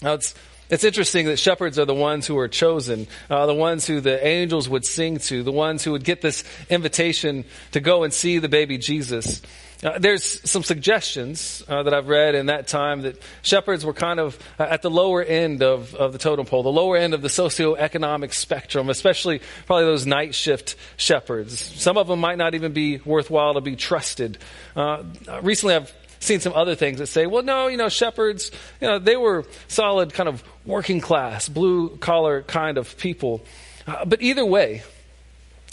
Now, 0.03 0.15
it's, 0.15 0.35
it's 0.69 0.85
interesting 0.85 1.27
that 1.27 1.39
shepherds 1.39 1.79
are 1.79 1.85
the 1.85 1.95
ones 1.95 2.27
who 2.27 2.39
are 2.39 2.49
chosen, 2.49 3.07
uh, 3.31 3.47
the 3.47 3.55
ones 3.55 3.87
who 3.87 4.01
the 4.01 4.25
angels 4.27 4.69
would 4.69 4.85
sing 4.85 5.19
to, 5.19 5.43
the 5.43 5.53
ones 5.53 5.85
who 5.85 5.93
would 5.93 6.05
get 6.05 6.21
this 6.21 6.45
invitation 6.69 7.45
to 7.73 7.81
go 7.81 8.03
and 8.03 8.13
see 8.13 8.39
the 8.39 8.49
baby 8.49 8.79
Jesus. 8.79 9.43
Uh, 9.83 9.99
there's 9.99 10.49
some 10.49 10.63
suggestions 10.63 11.63
uh, 11.69 11.83
that 11.83 11.93
I've 11.93 12.09
read 12.09 12.37
in 12.37 12.47
that 12.47 12.69
time 12.69 13.03
that 13.03 13.21
shepherds 13.43 13.85
were 13.85 13.93
kind 13.93 14.21
of 14.21 14.39
uh, 14.59 14.63
at 14.63 14.83
the 14.83 14.91
lower 14.91 15.23
end 15.23 15.63
of, 15.63 15.95
of 15.97 16.13
the 16.13 16.19
totem 16.19 16.47
pole, 16.47 16.63
the 16.63 16.71
lower 16.71 16.97
end 16.97 17.15
of 17.15 17.23
the 17.23 17.29
socioeconomic 17.29 18.33
spectrum, 18.33 18.89
especially 18.89 19.41
probably 19.67 19.85
those 19.85 20.07
night 20.07 20.37
shift 20.37 20.77
shepherds. 20.97 21.59
Some 21.59 21.99
of 21.99 22.07
them 22.07 22.21
might 22.21 22.39
not 22.39 22.55
even 22.55 22.73
be 22.73 22.99
worthwhile 23.05 23.55
to 23.55 23.61
be 23.61 23.75
trusted. 23.75 24.39
Uh, 24.77 25.03
recently, 25.43 25.75
I've 25.75 25.93
seen 26.23 26.41
some 26.41 26.53
other 26.55 26.75
things 26.75 26.99
that 26.99 27.09
say, 27.09 27.27
well, 27.27 27.43
no, 27.43 27.67
you 27.67 27.77
know, 27.77 27.89
shepherds, 27.89 28.51
you 28.81 28.87
know, 28.87 28.99
they 28.99 29.17
were 29.17 29.45
solid 29.69 30.15
kind 30.15 30.29
of 30.29 30.43
working 30.65 31.01
class, 31.01 31.49
blue 31.49 31.97
collar 31.97 32.43
kind 32.43 32.79
of 32.79 32.97
people. 32.97 33.45
Uh, 33.87 34.05
but 34.05 34.23
either 34.23 34.45
way, 34.45 34.83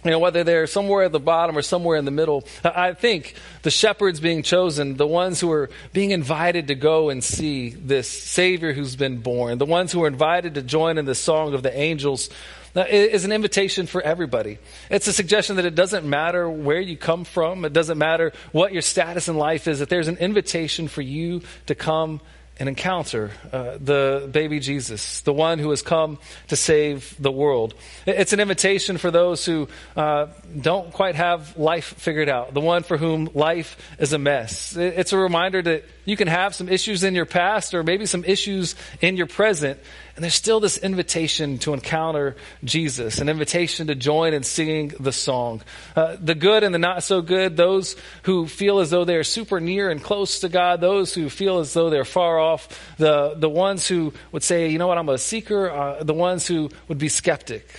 you 0.03 0.11
know, 0.11 0.19
whether 0.19 0.45
they're 0.45 0.65
somewhere 0.65 1.03
at 1.03 1.11
the 1.11 1.19
bottom 1.19 1.57
or 1.57 1.61
somewhere 1.61 1.97
in 1.97 2.05
the 2.05 2.11
middle, 2.11 2.45
I 2.63 2.93
think 2.93 3.35
the 3.63 3.71
shepherds 3.71 4.21
being 4.21 4.43
chosen, 4.43 4.95
the 4.95 5.05
ones 5.05 5.41
who 5.41 5.51
are 5.51 5.69
being 5.91 6.11
invited 6.11 6.69
to 6.69 6.75
go 6.75 7.09
and 7.09 7.21
see 7.21 7.69
this 7.69 8.09
Savior 8.09 8.71
who's 8.71 8.95
been 8.95 9.17
born, 9.17 9.57
the 9.57 9.65
ones 9.65 9.91
who 9.91 10.03
are 10.03 10.07
invited 10.07 10.55
to 10.55 10.61
join 10.61 10.97
in 10.97 11.05
the 11.05 11.15
song 11.15 11.53
of 11.53 11.63
the 11.63 11.77
angels, 11.77 12.29
is 12.75 13.25
an 13.25 13.31
invitation 13.31 13.87
for 13.87 14.01
everybody. 14.01 14.59
It's 14.89 15.07
a 15.07 15.13
suggestion 15.13 15.55
that 15.57 15.65
it 15.65 15.75
doesn't 15.75 16.07
matter 16.07 16.49
where 16.49 16.81
you 16.81 16.97
come 16.97 17.23
from, 17.23 17.65
it 17.65 17.73
doesn't 17.73 17.97
matter 17.97 18.33
what 18.51 18.73
your 18.73 18.81
status 18.81 19.27
in 19.27 19.37
life 19.37 19.67
is, 19.67 19.79
that 19.79 19.89
there's 19.89 20.07
an 20.07 20.17
invitation 20.17 20.87
for 20.87 21.01
you 21.01 21.41
to 21.65 21.75
come 21.75 22.21
and 22.59 22.67
encounter 22.67 23.31
uh, 23.53 23.77
the 23.79 24.29
baby 24.31 24.59
Jesus, 24.59 25.21
the 25.21 25.31
one 25.31 25.59
who 25.59 25.69
has 25.69 25.81
come 25.81 26.19
to 26.49 26.57
save 26.57 27.15
the 27.17 27.31
world. 27.31 27.73
It's 28.05 28.33
an 28.33 28.41
invitation 28.41 28.97
for 28.97 29.11
those 29.11 29.45
who 29.45 29.69
uh, 29.95 30.27
don't 30.59 30.91
quite 30.91 31.15
have 31.15 31.57
life 31.57 31.85
figured 31.97 32.27
out, 32.27 32.53
the 32.53 32.59
one 32.59 32.83
for 32.83 32.97
whom 32.97 33.29
life 33.33 33.77
is 33.97 34.11
a 34.11 34.17
mess. 34.17 34.75
It's 34.75 35.13
a 35.13 35.17
reminder 35.17 35.61
that 35.61 35.85
you 36.03 36.17
can 36.17 36.27
have 36.27 36.53
some 36.53 36.67
issues 36.67 37.05
in 37.05 37.15
your 37.15 37.25
past 37.25 37.73
or 37.73 37.81
maybe 37.81 38.05
some 38.05 38.25
issues 38.25 38.75
in 38.99 39.15
your 39.15 39.27
present, 39.27 39.79
and 40.19 40.23
there's 40.25 40.35
still 40.35 40.59
this 40.59 40.77
invitation 40.77 41.59
to 41.59 41.73
encounter 41.73 42.35
Jesus, 42.61 43.19
an 43.19 43.29
invitation 43.29 43.87
to 43.87 43.95
join 43.95 44.33
in 44.33 44.43
singing 44.43 44.89
the 44.99 45.13
song. 45.13 45.61
Uh, 45.95 46.17
the 46.19 46.35
good 46.35 46.61
and 46.65 46.75
the 46.75 46.77
not 46.77 47.03
so 47.03 47.21
good, 47.21 47.55
those 47.55 47.95
who 48.23 48.45
feel 48.45 48.79
as 48.79 48.89
though 48.89 49.05
they 49.05 49.15
are 49.15 49.23
super 49.23 49.61
near 49.61 49.89
and 49.89 50.03
close 50.03 50.41
to 50.41 50.49
God, 50.49 50.81
those 50.81 51.13
who 51.13 51.29
feel 51.29 51.59
as 51.59 51.73
though 51.73 51.89
they're 51.89 52.03
far 52.03 52.37
off, 52.37 52.67
the, 52.97 53.33
the 53.37 53.47
ones 53.47 53.87
who 53.87 54.11
would 54.33 54.43
say, 54.43 54.67
you 54.67 54.77
know 54.77 54.87
what, 54.87 54.97
I'm 54.97 55.07
a 55.07 55.17
seeker, 55.17 55.71
uh, 55.71 56.03
the 56.03 56.13
ones 56.13 56.45
who 56.45 56.69
would 56.89 56.97
be 56.97 57.07
skeptic. 57.07 57.69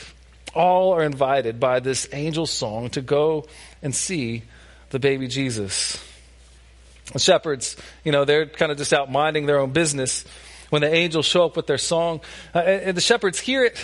All 0.54 0.94
are 0.94 1.02
invited 1.02 1.61
by 1.61 1.80
this 1.80 2.09
angel 2.11 2.47
song 2.47 2.88
to 2.92 3.02
go 3.02 3.49
and 3.82 3.94
see 3.94 4.44
the 4.88 4.99
baby 4.99 5.28
Jesus. 5.28 6.02
The 7.12 7.18
shepherds, 7.18 7.76
you 8.02 8.12
know, 8.12 8.25
they're 8.25 8.47
kind 8.47 8.73
of 8.73 8.78
just 8.78 8.94
out 8.94 9.12
minding 9.12 9.44
their 9.44 9.59
own 9.59 9.73
business 9.73 10.25
when 10.71 10.83
the 10.83 10.93
angels 10.93 11.27
show 11.27 11.45
up 11.45 11.57
with 11.57 11.67
their 11.67 11.79
song. 11.79 12.21
Uh, 12.55 12.59
and 12.59 12.97
the 12.97 13.00
shepherds 13.03 13.39
hear 13.39 13.65
it 13.65 13.77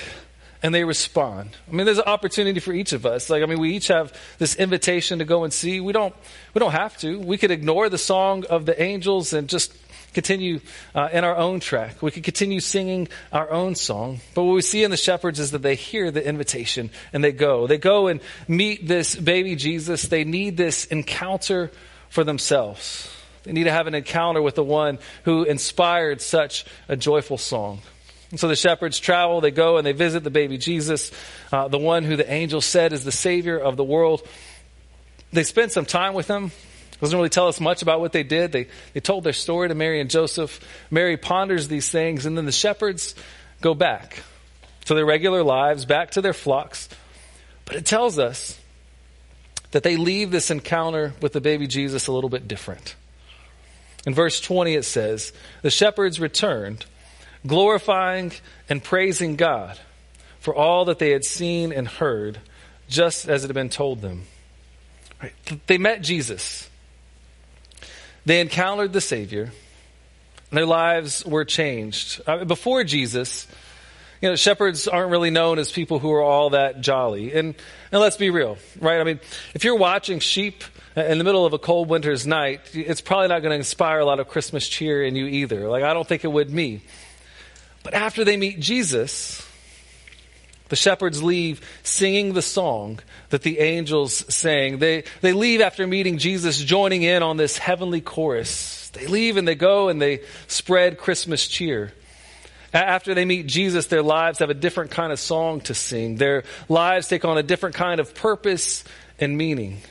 and 0.62 0.74
they 0.74 0.84
respond. 0.84 1.50
I 1.68 1.72
mean, 1.72 1.84
there's 1.84 1.98
an 1.98 2.04
opportunity 2.04 2.60
for 2.60 2.72
each 2.72 2.92
of 2.92 3.06
us. 3.06 3.28
Like, 3.28 3.42
I 3.42 3.46
mean, 3.46 3.60
we 3.60 3.76
each 3.76 3.88
have 3.88 4.18
this 4.38 4.56
invitation 4.56 5.18
to 5.18 5.24
go 5.24 5.44
and 5.44 5.52
see. 5.52 5.80
We 5.80 5.92
don't, 5.92 6.14
we 6.54 6.58
don't 6.58 6.72
have 6.72 6.96
to. 6.98 7.20
We 7.20 7.36
could 7.36 7.50
ignore 7.50 7.88
the 7.88 7.98
song 7.98 8.44
of 8.46 8.66
the 8.66 8.80
angels 8.80 9.32
and 9.32 9.48
just 9.48 9.72
continue 10.14 10.60
uh, 10.94 11.10
in 11.12 11.24
our 11.24 11.36
own 11.36 11.60
track. 11.60 12.00
We 12.00 12.10
could 12.10 12.24
continue 12.24 12.60
singing 12.60 13.08
our 13.32 13.50
own 13.50 13.74
song. 13.74 14.20
But 14.34 14.44
what 14.44 14.54
we 14.54 14.62
see 14.62 14.82
in 14.82 14.90
the 14.90 14.96
shepherds 14.96 15.38
is 15.38 15.50
that 15.50 15.62
they 15.62 15.74
hear 15.74 16.10
the 16.10 16.26
invitation 16.26 16.90
and 17.12 17.22
they 17.22 17.32
go. 17.32 17.66
They 17.66 17.78
go 17.78 18.08
and 18.08 18.20
meet 18.48 18.88
this 18.88 19.14
baby 19.14 19.56
Jesus. 19.56 20.02
They 20.02 20.24
need 20.24 20.56
this 20.56 20.86
encounter 20.86 21.70
for 22.08 22.24
themselves. 22.24 23.12
They 23.46 23.52
need 23.52 23.64
to 23.64 23.72
have 23.72 23.86
an 23.86 23.94
encounter 23.94 24.42
with 24.42 24.56
the 24.56 24.64
one 24.64 24.98
who 25.24 25.44
inspired 25.44 26.20
such 26.20 26.66
a 26.88 26.96
joyful 26.96 27.38
song. 27.38 27.80
And 28.30 28.40
so 28.40 28.48
the 28.48 28.56
shepherds 28.56 28.98
travel, 28.98 29.40
they 29.40 29.52
go 29.52 29.76
and 29.76 29.86
they 29.86 29.92
visit 29.92 30.24
the 30.24 30.30
baby 30.30 30.58
Jesus, 30.58 31.12
uh, 31.52 31.68
the 31.68 31.78
one 31.78 32.02
who 32.02 32.16
the 32.16 32.30
angel 32.30 32.60
said 32.60 32.92
is 32.92 33.04
the 33.04 33.12
Savior 33.12 33.56
of 33.56 33.76
the 33.76 33.84
world. 33.84 34.26
They 35.32 35.44
spend 35.44 35.70
some 35.70 35.86
time 35.86 36.12
with 36.12 36.26
him. 36.26 36.50
Doesn't 37.00 37.16
really 37.16 37.28
tell 37.28 37.46
us 37.46 37.60
much 37.60 37.82
about 37.82 38.00
what 38.00 38.12
they 38.12 38.24
did. 38.24 38.52
They, 38.52 38.68
they 38.94 39.00
told 39.00 39.22
their 39.22 39.32
story 39.32 39.68
to 39.68 39.74
Mary 39.74 40.00
and 40.00 40.10
Joseph. 40.10 40.60
Mary 40.90 41.16
ponders 41.16 41.68
these 41.68 41.88
things, 41.88 42.26
and 42.26 42.36
then 42.36 42.46
the 42.46 42.52
shepherds 42.52 43.14
go 43.60 43.74
back 43.74 44.22
to 44.86 44.94
their 44.94 45.06
regular 45.06 45.42
lives, 45.42 45.84
back 45.84 46.12
to 46.12 46.20
their 46.20 46.32
flocks. 46.32 46.88
But 47.64 47.76
it 47.76 47.86
tells 47.86 48.18
us 48.18 48.58
that 49.72 49.82
they 49.82 49.96
leave 49.96 50.30
this 50.30 50.50
encounter 50.50 51.12
with 51.20 51.32
the 51.32 51.40
baby 51.40 51.66
Jesus 51.66 52.06
a 52.06 52.12
little 52.12 52.30
bit 52.30 52.48
different. 52.48 52.96
In 54.06 54.14
verse 54.14 54.40
20, 54.40 54.74
it 54.74 54.84
says, 54.84 55.32
The 55.62 55.70
shepherds 55.70 56.20
returned, 56.20 56.86
glorifying 57.46 58.32
and 58.68 58.82
praising 58.82 59.36
God 59.36 59.78
for 60.38 60.54
all 60.54 60.86
that 60.86 61.00
they 61.00 61.10
had 61.10 61.24
seen 61.24 61.72
and 61.72 61.88
heard, 61.88 62.38
just 62.88 63.28
as 63.28 63.42
it 63.42 63.48
had 63.48 63.54
been 63.54 63.68
told 63.68 64.00
them. 64.00 64.22
Right. 65.20 65.32
They 65.66 65.76
met 65.76 66.02
Jesus. 66.02 66.70
They 68.24 68.40
encountered 68.40 68.92
the 68.92 69.00
Savior. 69.00 69.52
And 70.50 70.58
their 70.58 70.66
lives 70.66 71.24
were 71.24 71.44
changed. 71.44 72.20
Uh, 72.26 72.44
before 72.44 72.84
Jesus, 72.84 73.48
you 74.20 74.28
know, 74.28 74.36
shepherds 74.36 74.86
aren't 74.86 75.10
really 75.10 75.30
known 75.30 75.58
as 75.58 75.72
people 75.72 75.98
who 75.98 76.12
are 76.12 76.22
all 76.22 76.50
that 76.50 76.80
jolly. 76.80 77.32
And, 77.32 77.56
and 77.90 78.00
let's 78.00 78.16
be 78.16 78.30
real, 78.30 78.56
right? 78.80 79.00
I 79.00 79.04
mean, 79.04 79.18
if 79.54 79.64
you're 79.64 79.76
watching 79.76 80.20
sheep 80.20 80.62
in 80.96 81.18
the 81.18 81.24
middle 81.24 81.44
of 81.44 81.52
a 81.52 81.58
cold 81.58 81.88
winter's 81.88 82.26
night, 82.26 82.60
it's 82.72 83.02
probably 83.02 83.28
not 83.28 83.42
going 83.42 83.50
to 83.50 83.56
inspire 83.56 83.98
a 83.98 84.04
lot 84.04 84.18
of 84.18 84.28
Christmas 84.28 84.66
cheer 84.66 85.04
in 85.04 85.14
you 85.14 85.26
either. 85.26 85.68
Like, 85.68 85.84
I 85.84 85.92
don't 85.92 86.08
think 86.08 86.24
it 86.24 86.32
would 86.32 86.50
me. 86.50 86.80
But 87.82 87.92
after 87.92 88.24
they 88.24 88.38
meet 88.38 88.58
Jesus, 88.58 89.46
the 90.70 90.76
shepherds 90.76 91.22
leave 91.22 91.60
singing 91.82 92.32
the 92.32 92.42
song 92.42 93.00
that 93.28 93.42
the 93.42 93.58
angels 93.58 94.24
sang. 94.34 94.78
They, 94.78 95.04
they 95.20 95.34
leave 95.34 95.60
after 95.60 95.86
meeting 95.86 96.16
Jesus, 96.16 96.58
joining 96.58 97.02
in 97.02 97.22
on 97.22 97.36
this 97.36 97.58
heavenly 97.58 98.00
chorus. 98.00 98.88
They 98.94 99.06
leave 99.06 99.36
and 99.36 99.46
they 99.46 99.54
go 99.54 99.88
and 99.88 100.00
they 100.00 100.22
spread 100.46 100.96
Christmas 100.96 101.46
cheer. 101.46 101.92
After 102.72 103.14
they 103.14 103.24
meet 103.24 103.46
Jesus, 103.46 103.86
their 103.86 104.02
lives 104.02 104.38
have 104.38 104.50
a 104.50 104.54
different 104.54 104.90
kind 104.90 105.12
of 105.12 105.20
song 105.20 105.60
to 105.62 105.74
sing. 105.74 106.16
Their 106.16 106.44
lives 106.68 107.06
take 107.08 107.24
on 107.24 107.36
a 107.36 107.42
different 107.42 107.74
kind 107.74 108.00
of 108.00 108.14
purpose 108.14 108.82
and 109.20 109.36
meaning. 109.36 109.82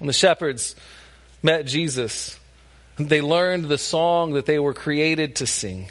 When 0.00 0.06
the 0.06 0.12
shepherds 0.12 0.74
met 1.42 1.66
Jesus, 1.66 2.40
they 2.96 3.20
learned 3.20 3.66
the 3.66 3.78
song 3.78 4.32
that 4.32 4.46
they 4.46 4.58
were 4.58 4.74
created 4.74 5.36
to 5.36 5.46
sing. 5.46 5.88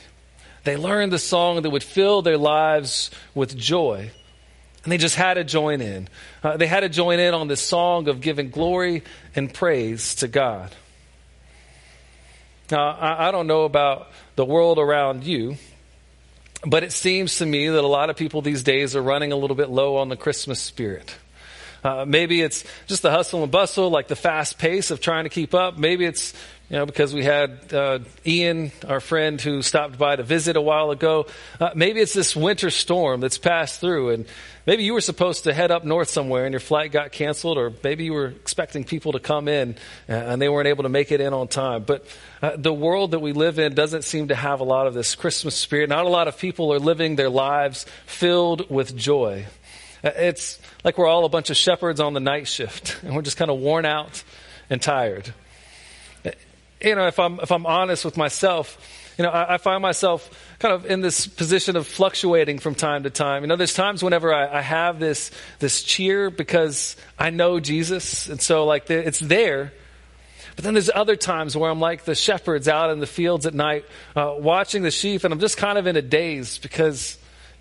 They 0.64 0.78
learned 0.78 1.12
the 1.12 1.20
song 1.20 1.62
that 1.62 1.70
would 1.70 1.84
fill 1.84 2.22
their 2.22 2.38
lives 2.38 3.12
with 3.34 3.56
joy. 3.56 4.12
And 4.84 4.92
they 4.92 4.98
just 4.98 5.16
had 5.16 5.36
to 5.36 5.44
join 5.44 5.82
in. 5.82 6.10
Uh, 6.44 6.58
they 6.58 6.68
had 6.68 6.82
to 6.82 6.90
join 6.90 7.20
in 7.20 7.34
on 7.34 7.48
this 7.48 7.62
song 7.62 8.08
of 8.08 8.20
giving 8.20 8.50
glory 8.50 9.04
and 9.36 9.54
praise 9.54 10.16
to 10.16 10.28
God. 10.28 10.74
Now, 12.72 12.90
I, 12.90 13.28
I 13.28 13.32
don't 13.32 13.48
know 13.48 13.64
about 13.64 14.08
the 14.36 14.46
world 14.46 14.80
around 14.80 15.24
you, 15.24 15.58
but 16.66 16.84
it 16.84 16.92
seems 16.92 17.38
to 17.38 17.46
me 17.46 17.68
that 17.68 17.84
a 17.84 17.88
lot 17.88 18.10
of 18.10 18.16
people 18.16 18.42
these 18.42 18.64
days 18.64 18.96
are 18.96 19.04
running 19.04 19.32
a 19.32 19.36
little 19.36 19.56
bit 19.56 19.70
low 19.70 19.98
on 19.98 20.10
the 20.10 20.18
Christmas 20.18 20.60
spirit. 20.60 21.16
Uh, 21.84 22.06
maybe 22.08 22.42
it's 22.42 22.64
just 22.88 23.02
the 23.02 23.12
hustle 23.12 23.44
and 23.44 23.52
bustle, 23.52 23.90
like 23.90 24.08
the 24.08 24.16
fast 24.16 24.58
pace 24.58 24.92
of 24.92 25.02
trying 25.02 25.24
to 25.24 25.30
keep 25.30 25.54
up. 25.54 25.78
Maybe 25.78 26.06
it's 26.06 26.34
you 26.70 26.78
know, 26.78 26.86
because 26.86 27.16
we 27.16 27.24
had 27.24 27.74
uh, 27.74 28.00
Ian, 28.28 28.72
our 28.88 29.00
friend, 29.00 29.42
who 29.42 29.64
stopped 29.64 29.98
by 29.98 30.16
to 30.16 30.22
visit 30.22 30.56
a 30.56 30.62
while 30.62 30.92
ago. 30.92 31.26
Uh, 31.60 31.72
maybe 31.74 32.00
it's 32.00 32.14
this 32.14 32.36
winter 32.36 32.70
storm 32.70 33.22
that's 33.22 33.40
passed 33.40 33.82
through, 33.82 34.12
and 34.12 34.26
maybe 34.68 34.84
you 34.84 34.94
were 34.94 35.02
supposed 35.02 35.46
to 35.46 35.54
head 35.54 35.72
up 35.72 35.84
north 35.84 36.10
somewhere 36.10 36.46
and 36.46 36.54
your 36.54 36.60
flight 36.60 36.92
got 36.92 37.12
canceled, 37.12 37.58
or 37.58 37.74
maybe 37.84 38.04
you 38.04 38.14
were 38.14 38.28
expecting 38.28 38.84
people 38.84 39.14
to 39.14 39.20
come 39.20 39.48
in 39.48 39.76
uh, 40.08 40.14
and 40.14 40.40
they 40.40 40.48
weren't 40.48 40.68
able 40.68 40.84
to 40.84 40.90
make 40.90 41.12
it 41.12 41.22
in 41.22 41.34
on 41.34 41.48
time. 41.48 41.84
But 41.84 42.06
uh, 42.40 42.52
the 42.56 42.74
world 42.74 43.12
that 43.12 43.20
we 43.20 43.34
live 43.34 43.58
in 43.58 43.74
doesn't 43.74 44.04
seem 44.04 44.28
to 44.28 44.36
have 44.36 44.60
a 44.60 44.64
lot 44.64 44.86
of 44.86 44.94
this 44.94 45.16
Christmas 45.16 45.56
spirit. 45.56 45.90
Not 45.90 46.06
a 46.06 46.10
lot 46.10 46.28
of 46.28 46.38
people 46.38 46.72
are 46.72 46.80
living 46.80 47.16
their 47.16 47.32
lives 47.32 47.88
filled 48.06 48.70
with 48.70 48.96
joy. 48.96 49.48
Uh, 50.04 50.12
it's 50.16 50.60
like 50.84 50.98
we're 50.98 51.08
all 51.08 51.26
a 51.26 51.30
bunch 51.30 51.50
of 51.50 51.58
shepherds 51.58 52.00
on 52.00 52.14
the 52.14 52.20
night 52.20 52.48
shift, 52.48 53.00
and 53.04 53.16
we're 53.16 53.22
just 53.22 53.38
kind 53.38 53.52
of 53.52 53.60
worn 53.60 53.86
out 53.86 54.24
and 54.70 54.82
tired 54.82 55.34
you 56.82 56.96
know, 56.96 57.08
if 57.08 57.20
I'm, 57.20 57.40
if 57.40 57.52
I'm 57.52 57.66
honest 57.66 58.06
with 58.06 58.18
myself, 58.18 58.78
you 59.18 59.24
know, 59.24 59.30
I, 59.30 59.56
I, 59.56 59.58
find 59.58 59.82
myself 59.82 60.30
kind 60.60 60.74
of 60.74 60.86
in 60.86 61.02
this 61.02 61.28
position 61.28 61.76
of 61.76 61.88
fluctuating 61.88 62.60
from 62.60 62.76
time 62.76 63.04
to 63.04 63.10
time. 63.10 63.44
You 63.44 63.48
know, 63.48 63.58
there's 63.58 63.74
times 63.74 64.02
whenever 64.02 64.34
I, 64.34 64.60
I 64.60 64.62
have 64.62 65.00
this, 65.00 65.32
this 65.60 65.84
cheer 65.84 66.30
because 66.30 66.96
I 67.18 67.30
know 67.32 67.60
Jesus. 67.60 68.30
And 68.30 68.42
so 68.42 68.66
like 68.66 68.86
the, 68.86 69.06
it's 69.06 69.20
there. 69.20 69.74
But 70.56 70.64
then 70.64 70.74
there's 70.74 70.90
other 70.94 71.16
times 71.16 71.56
where 71.56 71.70
I'm 71.70 71.82
like 71.82 72.06
the 72.06 72.16
shepherds 72.16 72.68
out 72.68 72.92
in 72.92 73.00
the 73.00 73.08
fields 73.08 73.46
at 73.46 73.54
night, 73.54 73.86
uh, 74.16 74.36
watching 74.38 74.84
the 74.84 74.92
sheep 74.92 75.26
and 75.26 75.34
I'm 75.34 75.40
just 75.40 75.58
kind 75.58 75.78
of 75.78 75.86
in 75.86 75.98
a 75.98 76.02
daze 76.02 76.58
because 76.60 77.18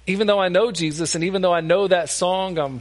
even 0.08 0.26
though 0.26 0.40
I 0.40 0.48
know 0.48 0.72
Jesus 0.72 1.14
and 1.14 1.22
even 1.22 1.42
though 1.42 1.52
I 1.52 1.60
know 1.60 1.86
that 1.86 2.08
song, 2.08 2.58
I'm, 2.58 2.80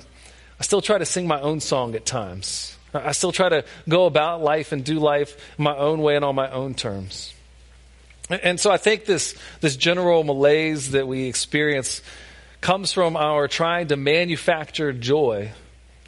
I 0.59 0.63
still 0.63 0.81
try 0.81 0.97
to 0.97 1.05
sing 1.05 1.27
my 1.27 1.39
own 1.39 1.59
song 1.59 1.93
at 1.93 2.05
times. 2.05 2.75
I 2.93 3.11
still 3.11 3.33
try 3.33 3.49
to 3.49 3.65
go 3.87 4.05
about 4.05 4.41
life 4.41 4.71
and 4.71 4.83
do 4.83 4.97
life 4.97 5.37
my 5.57 5.75
own 5.75 6.01
way 6.01 6.15
and 6.15 6.23
on 6.23 6.35
my 6.35 6.49
own 6.49 6.73
terms. 6.73 7.33
And 8.29 8.59
so 8.59 8.71
I 8.71 8.77
think 8.77 9.05
this, 9.05 9.35
this 9.61 9.75
general 9.75 10.23
malaise 10.23 10.91
that 10.91 11.07
we 11.07 11.25
experience 11.25 12.01
comes 12.61 12.91
from 12.93 13.15
our 13.15 13.47
trying 13.47 13.87
to 13.89 13.97
manufacture 13.97 14.93
joy 14.93 15.51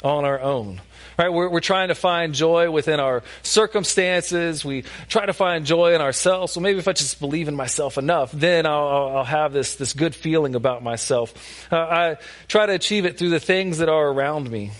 on 0.04 0.26
our 0.26 0.40
own. 0.40 0.82
Right? 1.18 1.32
We're, 1.32 1.50
we're 1.50 1.60
trying 1.60 1.90
to 1.90 1.96
find 1.96 2.34
joy 2.34 2.72
within 2.72 3.00
our 3.00 3.24
circumstances. 3.44 4.64
We 4.64 4.86
try 5.10 5.26
to 5.26 5.34
find 5.34 5.66
joy 5.66 5.94
in 5.94 6.02
ourselves. 6.02 6.54
So 6.54 6.62
maybe 6.62 6.80
if 6.80 6.88
I 6.88 6.94
just 6.94 7.20
believe 7.20 7.48
in 7.48 7.56
myself 7.56 7.98
enough, 7.98 8.32
then 8.32 8.66
I'll, 8.66 9.18
I'll 9.18 9.24
have 9.26 9.52
this, 9.52 9.76
this 9.76 9.94
good 9.94 10.16
feeling 10.16 10.56
about 10.56 10.82
myself. 10.82 11.34
Uh, 11.72 11.78
I 11.78 12.18
try 12.48 12.66
to 12.66 12.74
achieve 12.74 13.06
it 13.06 13.18
through 13.18 13.32
the 13.32 13.40
things 13.40 13.80
that 13.80 13.90
are 13.90 14.08
around 14.08 14.50
me 14.50 14.72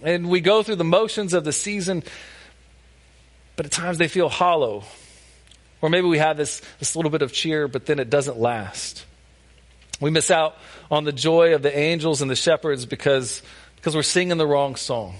and 0.00 0.28
we 0.28 0.40
go 0.40 0.62
through 0.62 0.76
the 0.76 0.84
motions 0.84 1.34
of 1.34 1.44
the 1.44 1.52
season, 1.52 2.02
but 3.56 3.66
at 3.66 3.72
times 3.72 3.98
they 3.98 4.08
feel 4.08 4.28
hollow. 4.28 4.84
Or 5.80 5.90
maybe 5.90 6.06
we 6.06 6.18
have 6.18 6.36
this, 6.36 6.62
this 6.78 6.96
little 6.96 7.10
bit 7.10 7.22
of 7.22 7.32
cheer, 7.32 7.68
but 7.68 7.86
then 7.86 7.98
it 7.98 8.08
doesn't 8.08 8.38
last. 8.38 9.04
We 10.00 10.10
miss 10.10 10.30
out 10.30 10.56
on 10.90 11.04
the 11.04 11.12
joy 11.12 11.54
of 11.54 11.62
the 11.62 11.76
angels 11.76 12.22
and 12.22 12.30
the 12.30 12.36
shepherds 12.36 12.86
because, 12.86 13.42
because 13.82 13.96
we're 13.96 14.02
singing 14.04 14.38
the 14.38 14.46
wrong 14.46 14.76
song. 14.76 15.16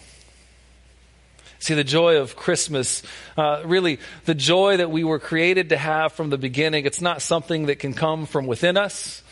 See, 1.59 1.75
the 1.75 1.83
joy 1.83 2.19
of 2.19 2.37
Christmas, 2.37 3.03
uh, 3.37 3.61
really, 3.65 3.99
the 4.25 4.37
joy 4.37 4.77
that 4.77 4.89
we 4.89 5.03
were 5.03 5.19
created 5.19 5.71
to 5.71 5.77
have 5.77 6.13
from 6.13 6.31
the 6.31 6.39
beginning, 6.39 6.87
it's 6.87 7.01
not 7.01 7.23
something 7.23 7.67
that 7.67 7.81
can 7.81 7.93
come 7.93 8.25
from 8.25 8.47
within 8.47 8.77
us. 8.77 9.25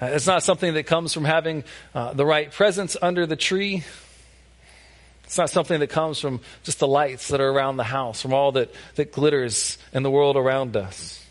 Uh, 0.00 0.06
it's 0.12 0.28
not 0.28 0.44
something 0.44 0.74
that 0.74 0.84
comes 0.84 1.12
from 1.12 1.24
having 1.24 1.64
uh, 1.96 2.12
the 2.12 2.24
right 2.24 2.52
presents 2.52 2.96
under 3.02 3.26
the 3.26 3.34
tree. 3.34 3.82
It's 5.24 5.36
not 5.36 5.50
something 5.50 5.80
that 5.80 5.90
comes 5.90 6.20
from 6.20 6.38
just 6.62 6.78
the 6.78 6.86
lights 6.86 7.26
that 7.28 7.40
are 7.40 7.48
around 7.48 7.78
the 7.78 7.84
house, 7.84 8.22
from 8.22 8.32
all 8.32 8.52
that, 8.52 8.72
that 8.94 9.10
glitters 9.10 9.78
in 9.92 10.04
the 10.04 10.12
world 10.12 10.36
around 10.36 10.76
us. 10.76 11.24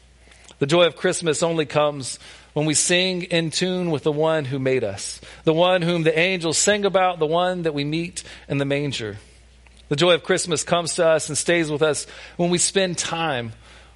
The 0.60 0.66
joy 0.66 0.88
of 0.88 0.98
Christmas 0.98 1.42
only 1.42 1.66
comes 1.66 2.20
when 2.56 2.66
we 2.66 2.74
sing 2.74 3.22
in 3.22 3.52
tune 3.52 3.92
with 3.92 4.02
the 4.02 4.12
one 4.12 4.46
who 4.46 4.58
made 4.58 4.84
us, 4.84 5.22
the 5.44 5.54
one 5.54 5.84
whom 5.84 6.02
the 6.02 6.18
angels 6.18 6.58
sing 6.58 6.86
about, 6.86 7.20
the 7.20 7.28
one 7.28 7.62
that 7.62 7.76
we 7.76 7.84
meet 7.84 8.24
in 8.50 8.58
the 8.58 8.66
manger. 8.66 9.18
The 9.90 9.96
joy 9.96 10.16
of 10.16 10.24
Christmas 10.24 10.64
comes 10.64 10.96
to 10.96 11.06
us 11.06 11.30
and 11.30 11.38
stays 11.38 11.70
with 11.70 11.84
us 11.84 12.08
when 12.38 12.50
we 12.50 12.58
spend 12.58 12.98
time 12.98 13.52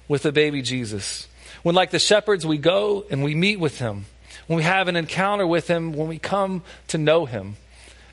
with 0.06 0.22
the 0.22 0.30
baby 0.30 0.62
Jesus. 0.62 1.26
When, 1.64 1.74
like 1.74 1.90
the 1.90 1.98
shepherds, 1.98 2.46
we 2.46 2.58
go 2.58 3.04
and 3.10 3.24
we 3.24 3.34
meet 3.34 3.58
with 3.58 3.80
him. 3.80 4.04
When 4.46 4.58
we 4.58 4.62
have 4.62 4.86
an 4.86 4.94
encounter 4.94 5.46
with 5.46 5.66
him, 5.66 5.92
when 5.92 6.06
we 6.06 6.20
come 6.20 6.62
to 6.88 6.98
know 6.98 7.26
him 7.26 7.56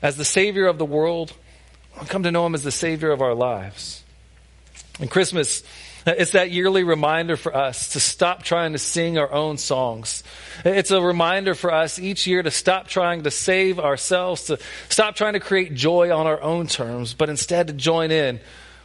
as 0.02 0.16
the 0.16 0.24
Savior 0.24 0.66
of 0.66 0.78
the 0.78 0.84
world 0.84 1.32
we 2.00 2.06
come 2.06 2.22
to 2.22 2.30
know 2.30 2.46
Him 2.46 2.54
as 2.54 2.62
the 2.62 2.72
Savior 2.72 3.10
of 3.10 3.20
our 3.20 3.34
lives. 3.34 4.04
And 5.00 5.10
Christmas, 5.10 5.62
it's 6.18 6.32
that 6.32 6.50
yearly 6.50 6.84
reminder 6.84 7.36
for 7.36 7.54
us 7.54 7.90
to 7.90 8.00
stop 8.00 8.42
trying 8.42 8.72
to 8.72 8.78
sing 8.78 9.18
our 9.18 9.30
own 9.30 9.58
songs. 9.58 10.22
It's 10.64 10.90
a 10.90 11.02
reminder 11.02 11.54
for 11.54 11.72
us 11.72 11.98
each 11.98 12.26
year 12.26 12.42
to 12.42 12.50
stop 12.50 12.88
trying 12.88 13.24
to 13.24 13.30
save 13.30 13.78
ourselves, 13.78 14.44
to 14.44 14.58
stop 14.88 15.16
trying 15.16 15.34
to 15.34 15.40
create 15.40 15.74
joy 15.74 16.14
on 16.14 16.26
our 16.26 16.40
own 16.40 16.66
terms, 16.66 17.14
but 17.14 17.28
instead 17.28 17.66
to 17.66 17.72
join 17.72 18.10
in 18.10 18.40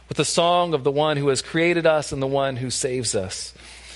with 0.08 0.18
the 0.18 0.24
song 0.24 0.74
of 0.74 0.84
the 0.84 0.90
one 0.90 1.16
who 1.16 1.28
has 1.28 1.40
created 1.40 1.86
us 1.86 2.12
and 2.12 2.20
the 2.20 2.26
one 2.26 2.56
who 2.56 2.68
saves 2.68 3.14
us. 3.14 3.54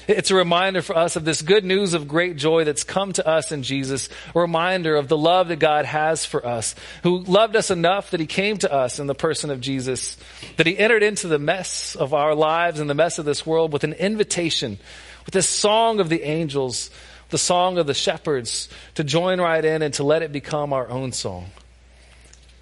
It's 0.09 0.31
a 0.31 0.35
reminder 0.35 0.81
for 0.81 0.97
us 0.97 1.17
of 1.17 1.27
this 1.27 1.43
good 1.43 1.67
news 1.67 1.93
of 1.93 2.09
great 2.09 2.37
joy 2.37 2.65
that's 2.65 2.83
come 2.83 3.13
to 3.13 3.29
us 3.29 3.53
in 3.53 3.63
Jesus, 3.63 4.09
a 4.35 4.41
reminder 4.41 4.97
of 4.97 5.07
the 5.07 5.19
love 5.19 5.49
that 5.49 5.59
God 5.59 5.85
has 5.85 6.25
for 6.25 6.45
us, 6.47 6.75
who 7.03 7.19
loved 7.19 7.55
us 7.57 7.71
enough 7.71 8.11
that 8.13 8.21
he 8.21 8.25
came 8.25 8.57
to 8.59 8.73
us 8.73 8.99
in 8.99 9.07
the 9.07 9.15
person 9.15 9.51
of 9.51 9.61
Jesus, 9.61 10.17
that 10.57 10.67
he 10.67 10.79
entered 10.79 11.03
into 11.03 11.29
the 11.29 11.39
mess 11.39 11.95
of 11.95 12.15
our 12.15 12.35
lives 12.35 12.81
and 12.81 12.89
the 12.89 12.95
mess 12.95 13.19
of 13.19 13.27
this 13.27 13.45
world 13.45 13.71
with 13.71 13.85
an 13.85 13.93
invitation, 13.93 14.79
with 15.27 15.35
this 15.35 15.47
song 15.49 16.01
of 16.01 16.09
the 16.09 16.23
angels, 16.23 16.89
the 17.29 17.37
song 17.37 17.77
of 17.77 17.87
the 17.87 17.93
shepherds, 17.93 18.71
to 18.95 19.05
join 19.05 19.39
right 19.39 19.63
in 19.63 19.83
and 19.83 19.93
to 19.93 20.05
let 20.05 20.23
it 20.23 20.33
become 20.33 20.73
our 20.73 20.89
own 20.89 21.13
song. 21.13 21.51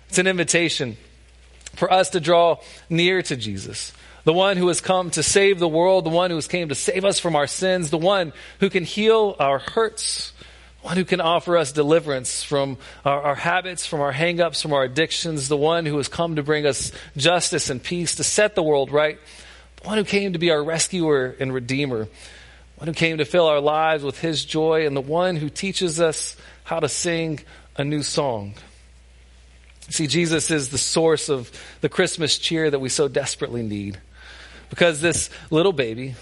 It's 0.08 0.18
an 0.18 0.26
invitation 0.26 0.96
for 1.76 1.92
us 1.92 2.10
to 2.10 2.18
draw 2.18 2.58
near 2.90 3.22
to 3.22 3.36
Jesus 3.36 3.92
the 4.26 4.32
one 4.32 4.56
who 4.56 4.66
has 4.66 4.80
come 4.80 5.08
to 5.12 5.22
save 5.22 5.60
the 5.60 5.68
world, 5.68 6.04
the 6.04 6.10
one 6.10 6.30
who 6.30 6.36
has 6.36 6.48
came 6.48 6.68
to 6.68 6.74
save 6.74 7.04
us 7.04 7.20
from 7.20 7.36
our 7.36 7.46
sins, 7.46 7.90
the 7.90 7.96
one 7.96 8.32
who 8.58 8.68
can 8.68 8.82
heal 8.82 9.36
our 9.38 9.60
hurts, 9.60 10.32
one 10.82 10.96
who 10.96 11.04
can 11.04 11.20
offer 11.20 11.56
us 11.56 11.70
deliverance 11.70 12.42
from 12.42 12.76
our, 13.04 13.22
our 13.22 13.34
habits, 13.36 13.86
from 13.86 14.00
our 14.00 14.12
hangups, 14.12 14.60
from 14.60 14.72
our 14.72 14.82
addictions, 14.82 15.46
the 15.46 15.56
one 15.56 15.86
who 15.86 15.96
has 15.98 16.08
come 16.08 16.34
to 16.34 16.42
bring 16.42 16.66
us 16.66 16.90
justice 17.16 17.70
and 17.70 17.80
peace, 17.80 18.16
to 18.16 18.24
set 18.24 18.56
the 18.56 18.64
world 18.64 18.90
right, 18.90 19.16
the 19.80 19.86
one 19.86 19.96
who 19.96 20.02
came 20.02 20.32
to 20.32 20.40
be 20.40 20.50
our 20.50 20.62
rescuer 20.62 21.36
and 21.38 21.54
redeemer, 21.54 22.08
one 22.78 22.88
who 22.88 22.94
came 22.94 23.18
to 23.18 23.24
fill 23.24 23.46
our 23.46 23.60
lives 23.60 24.02
with 24.02 24.18
his 24.18 24.44
joy, 24.44 24.88
and 24.88 24.96
the 24.96 25.00
one 25.00 25.36
who 25.36 25.48
teaches 25.48 26.00
us 26.00 26.36
how 26.64 26.80
to 26.80 26.88
sing 26.88 27.38
a 27.76 27.84
new 27.84 28.02
song. 28.02 28.54
See, 29.88 30.08
Jesus 30.08 30.50
is 30.50 30.70
the 30.70 30.78
source 30.78 31.28
of 31.28 31.52
the 31.80 31.88
Christmas 31.88 32.38
cheer 32.38 32.68
that 32.68 32.80
we 32.80 32.88
so 32.88 33.06
desperately 33.06 33.62
need. 33.62 34.00
Because 34.70 35.00
this 35.00 35.30
little 35.50 35.72
baby 35.72 36.14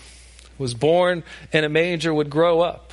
was 0.59 0.75
born 0.75 1.25
in 1.53 1.65
a 1.65 1.69
manger 1.69 2.13
would 2.13 2.31
grow 2.31 2.61
up. 2.61 2.93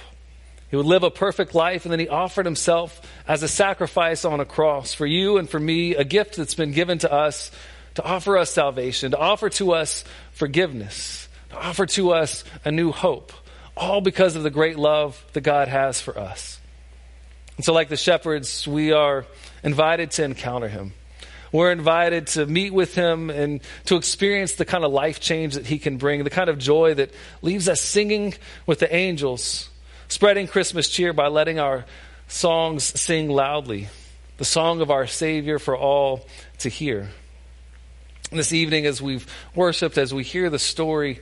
He 0.69 0.77
would 0.77 0.85
live 0.85 1.03
a 1.03 1.11
perfect 1.11 1.53
life, 1.53 1.83
and 1.83 1.91
then 1.91 1.99
he 1.99 2.07
offered 2.07 2.45
himself 2.45 3.01
as 3.27 3.43
a 3.43 3.47
sacrifice 3.47 4.23
on 4.23 4.39
a 4.39 4.45
cross 4.45 4.93
for 4.93 5.05
you 5.05 5.37
and 5.37 5.49
for 5.49 5.59
me, 5.59 5.95
a 5.95 6.05
gift 6.05 6.37
that's 6.37 6.55
been 6.55 6.71
given 6.71 6.97
to 6.99 7.11
us 7.11 7.51
to 7.95 8.03
offer 8.03 8.37
us 8.37 8.49
salvation, 8.51 9.11
to 9.11 9.17
offer 9.17 9.49
to 9.49 9.73
us 9.73 10.05
forgiveness, 10.31 11.27
to 11.49 11.57
offer 11.57 11.85
to 11.85 12.11
us 12.11 12.45
a 12.63 12.71
new 12.71 12.93
hope, 12.93 13.33
all 13.75 13.99
because 13.99 14.37
of 14.37 14.43
the 14.43 14.49
great 14.49 14.79
love 14.79 15.23
that 15.33 15.41
God 15.41 15.67
has 15.67 15.99
for 15.99 16.17
us. 16.17 16.59
And 17.57 17.65
so, 17.65 17.73
like 17.73 17.89
the 17.89 17.97
shepherds, 17.97 18.65
we 18.65 18.93
are 18.93 19.25
invited 19.63 20.11
to 20.11 20.23
encounter 20.23 20.69
him. 20.69 20.93
We're 21.51 21.71
invited 21.71 22.27
to 22.27 22.45
meet 22.45 22.73
with 22.73 22.95
him 22.95 23.29
and 23.29 23.59
to 23.85 23.97
experience 23.97 24.55
the 24.55 24.63
kind 24.63 24.85
of 24.85 24.91
life 24.91 25.19
change 25.19 25.55
that 25.55 25.65
he 25.65 25.79
can 25.79 25.97
bring, 25.97 26.23
the 26.23 26.29
kind 26.29 26.49
of 26.49 26.57
joy 26.57 26.93
that 26.93 27.11
leaves 27.41 27.67
us 27.67 27.81
singing 27.81 28.35
with 28.65 28.79
the 28.79 28.93
angels, 28.93 29.69
spreading 30.07 30.47
Christmas 30.47 30.87
cheer 30.87 31.11
by 31.11 31.27
letting 31.27 31.59
our 31.59 31.85
songs 32.29 32.83
sing 32.99 33.29
loudly, 33.29 33.89
the 34.37 34.45
song 34.45 34.79
of 34.79 34.89
our 34.89 35.07
Savior 35.07 35.59
for 35.59 35.75
all 35.75 36.25
to 36.59 36.69
hear. 36.69 37.09
This 38.31 38.53
evening, 38.53 38.85
as 38.85 39.01
we've 39.01 39.27
worshiped, 39.53 39.97
as 39.97 40.13
we 40.13 40.23
hear 40.23 40.49
the 40.49 40.59
story, 40.59 41.19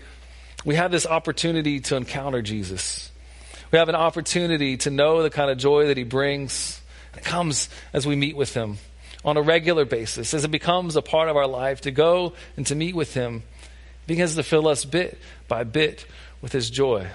we 0.64 0.76
have 0.76 0.92
this 0.92 1.08
opportunity 1.08 1.80
to 1.80 1.96
encounter 1.96 2.44
Jesus. 2.44 3.12
We 3.72 3.80
have 3.80 3.90
an 3.90 3.96
opportunity 3.96 4.78
to 4.78 4.92
know 4.92 5.24
the 5.24 5.32
kind 5.32 5.50
of 5.50 5.58
joy 5.58 5.88
that 5.88 5.98
he 5.98 6.04
brings. 6.04 6.80
It 7.18 7.24
comes 7.24 7.68
as 7.94 8.06
we 8.06 8.16
meet 8.16 8.36
with 8.36 8.54
him 8.54 8.78
on 9.24 9.38
a 9.38 9.42
regular 9.42 9.86
basis, 9.86 10.34
as 10.34 10.46
it 10.46 10.52
becomes 10.52 10.96
a 10.96 11.02
part 11.02 11.30
of 11.30 11.36
our 11.36 11.48
life 11.48 11.82
to 11.82 11.92
go 11.92 12.34
and 12.56 12.66
to 12.68 12.76
meet 12.76 12.96
with 12.96 13.14
him, 13.14 13.44
begins 14.08 14.36
to 14.36 14.44
fill 14.44 14.68
us 14.68 14.86
bit 14.86 15.18
by 15.48 15.64
bit 15.64 16.06
with 16.42 16.52
his 16.52 16.70
joy. 16.70 17.08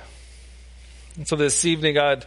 And 1.16 1.26
so 1.26 1.36
this 1.36 1.64
evening, 1.64 1.98
I'd, 1.98 2.24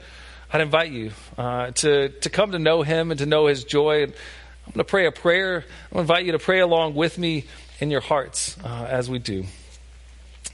I'd 0.52 0.62
invite 0.62 0.92
you 0.92 1.12
uh, 1.38 1.72
to, 1.72 2.10
to 2.10 2.30
come 2.30 2.52
to 2.54 2.60
know 2.60 2.82
him 2.82 3.12
and 3.12 3.20
to 3.20 3.26
know 3.26 3.48
his 3.48 3.64
joy. 3.64 4.04
I'm 4.04 4.74
going 4.74 4.78
to 4.78 4.84
pray 4.84 5.06
a 5.06 5.12
prayer. 5.12 5.64
I'm 5.92 6.00
invite 6.00 6.26
you 6.26 6.32
to 6.32 6.40
pray 6.40 6.60
along 6.60 6.96
with 6.96 7.18
me 7.18 7.46
in 7.80 7.92
your 7.92 8.02
hearts 8.02 8.58
uh, 8.64 8.88
as 8.90 9.10
we 9.10 9.20
do. 9.20 9.46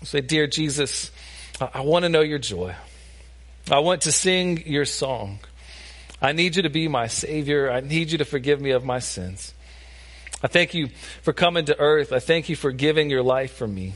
Say, 0.03 0.22
Dear 0.22 0.48
Jesus, 0.48 1.12
I 1.62 1.82
want 1.82 2.03
to 2.03 2.10
know 2.10 2.22
your 2.22 2.39
joy. 2.39 2.75
I 3.72 3.80
want 3.80 4.01
to 4.01 4.12
sing 4.12 4.63
your 4.68 4.86
song. 4.86 5.39
I 6.24 6.32
need 6.32 6.56
you 6.56 6.63
to 6.63 6.70
be 6.70 6.88
my 6.88 7.07
Savior. 7.07 7.70
I 7.70 7.81
need 7.81 8.12
you 8.12 8.18
to 8.20 8.25
forgive 8.25 8.62
me 8.62 8.72
of 8.72 8.86
my 8.86 9.00
sins. 9.00 9.53
I 10.42 10.48
thank 10.48 10.74
you 10.74 10.88
for 11.22 11.33
coming 11.33 11.66
to 11.66 11.77
earth. 11.77 12.14
I 12.14 12.20
thank 12.20 12.48
you 12.48 12.55
for 12.55 12.72
giving 12.72 13.09
your 13.09 13.22
life 13.22 13.53
for 13.53 13.68
me. 13.68 13.96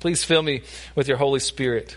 Please 0.00 0.22
fill 0.22 0.42
me 0.42 0.62
with 0.94 1.08
your 1.08 1.16
Holy 1.16 1.40
Spirit 1.40 1.96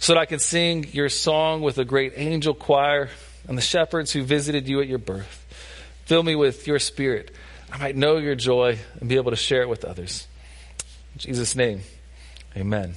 so 0.00 0.12
that 0.12 0.20
I 0.20 0.26
can 0.26 0.40
sing 0.40 0.88
your 0.92 1.08
song 1.08 1.62
with 1.62 1.78
a 1.78 1.84
great 1.84 2.12
angel 2.16 2.52
choir 2.52 3.10
and 3.48 3.56
the 3.56 3.62
shepherds 3.62 4.12
who 4.12 4.22
visited 4.22 4.68
you 4.68 4.80
at 4.80 4.88
your 4.88 4.98
birth. 4.98 5.46
Fill 6.04 6.22
me 6.22 6.34
with 6.34 6.66
your 6.66 6.78
spirit. 6.78 7.30
I 7.72 7.78
might 7.78 7.96
know 7.96 8.18
your 8.18 8.34
joy 8.34 8.78
and 9.00 9.08
be 9.08 9.16
able 9.16 9.30
to 9.30 9.36
share 9.36 9.62
it 9.62 9.68
with 9.68 9.84
others. 9.84 10.26
In 11.14 11.20
Jesus' 11.20 11.56
name, 11.56 11.80
amen. 12.56 12.94